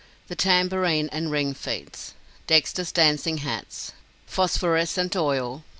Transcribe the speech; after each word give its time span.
THE 0.29 0.35
TAMBOURINE 0.35 1.09
AND 1.11 1.29
RING 1.29 1.53
FEATS. 1.53 2.15
DEXTER'S 2.47 2.91
DANCING 2.91 3.37
HATS. 3.37 3.91
PHOSPHORESCENT 4.25 5.15
OIL. 5.15 5.63